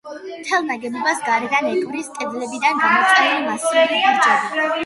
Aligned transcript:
მთელ 0.45 0.63
ნაგებობას 0.69 1.19
გარედან 1.27 1.69
ეკვრის 1.73 2.09
კედლებიდან 2.17 2.81
გამოწეული 2.87 3.47
მასიური 3.47 4.05
ბურჯები. 4.09 4.67